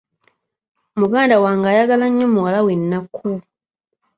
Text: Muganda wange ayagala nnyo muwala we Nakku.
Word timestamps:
Muganda 0.99 1.35
wange 1.43 1.67
ayagala 1.71 2.05
nnyo 2.09 2.27
muwala 2.33 2.59
we 2.65 2.73
Nakku. 2.89 3.31